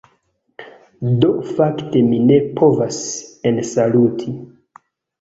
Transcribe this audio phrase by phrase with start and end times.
[1.25, 1.29] Do
[1.59, 3.01] fakte mi ne povas
[3.55, 4.39] ensaluti.